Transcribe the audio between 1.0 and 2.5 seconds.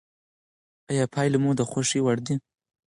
پایلې مو د خوښې وړ دي؟